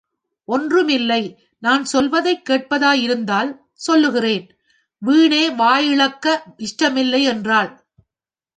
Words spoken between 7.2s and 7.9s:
என்றாள்.